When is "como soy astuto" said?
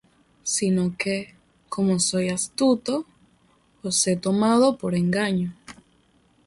1.69-3.05